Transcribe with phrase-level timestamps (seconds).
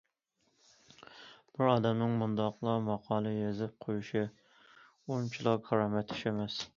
[1.57, 6.61] بىر ئادەمنىڭ مۇنداقلا ماقالە يېزىپ قويۇشى ئۇنچىلا كارامەت ئىش ئەمەس.